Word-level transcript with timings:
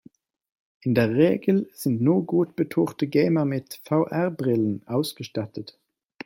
In 0.79 0.95
der 0.95 1.13
Regel 1.13 1.69
sind 1.75 2.01
nur 2.01 2.25
gut 2.25 2.55
betuchte 2.55 3.05
Gamer 3.05 3.45
mit 3.45 3.79
VR-Brillen 3.83 4.81
ausgestattet. 4.87 5.79